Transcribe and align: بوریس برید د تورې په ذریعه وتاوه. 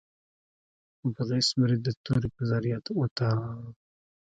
بوریس 1.13 1.49
برید 1.59 1.81
د 1.85 1.89
تورې 2.05 2.29
په 2.35 2.41
ذریعه 2.51 2.79
وتاوه. 2.99 3.49